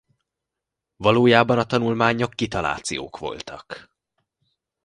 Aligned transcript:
Valójában 0.95 1.59
a 1.59 1.63
tanulmányok 1.65 2.31
kitalációk 2.33 3.17
voltak. 3.17 3.91